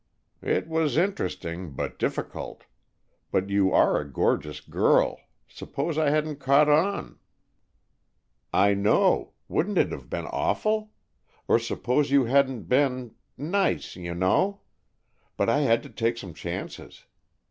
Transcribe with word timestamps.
"It 0.41 0.67
was 0.67 0.97
interesting, 0.97 1.73
but 1.73 1.99
difficult. 1.99 2.63
But 3.29 3.51
you 3.51 3.71
are 3.71 4.01
a 4.01 4.11
courageous 4.11 4.59
girl! 4.59 5.19
Suppose 5.47 5.95
I 5.95 6.09
hadn't 6.09 6.37
caught 6.39 6.67
on?" 6.67 7.19
"I 8.51 8.73
know! 8.73 9.33
Wouldn't 9.47 9.77
it 9.77 9.91
have 9.91 10.09
been 10.09 10.25
awful? 10.25 10.89
Or 11.47 11.59
suppose 11.59 12.09
you 12.09 12.25
hadn't 12.25 12.63
been 12.63 13.13
nice, 13.37 13.95
you 13.95 14.15
know! 14.15 14.61
But 15.37 15.49
I 15.49 15.59
had 15.59 15.83
to 15.83 15.89
take 15.91 16.17
some 16.17 16.33
chances. 16.33 17.05